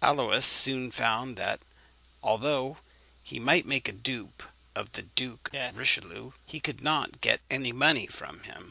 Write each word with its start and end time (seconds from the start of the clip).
Aluys 0.00 0.44
soon 0.46 0.90
found 0.90 1.36
that, 1.36 1.60
although 2.22 2.78
he 3.22 3.38
might 3.38 3.66
make 3.66 3.86
a 3.86 3.92
dupe 3.92 4.42
of 4.74 4.92
the 4.92 5.02
Duke 5.02 5.50
de 5.52 5.72
Richelieu, 5.74 6.32
he 6.46 6.58
could 6.58 6.80
not 6.80 7.20
get 7.20 7.42
any 7.50 7.70
money 7.70 8.06
from 8.06 8.44
him. 8.44 8.62